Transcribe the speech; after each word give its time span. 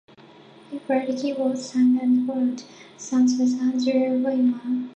He 0.71 0.79
played 0.79 1.15
keyboards, 1.19 1.63
sang, 1.63 1.99
and 2.01 2.27
wrote 2.27 2.65
songs 2.97 3.37
with 3.37 3.61
Andrew 3.61 4.17
Latimer. 4.17 4.89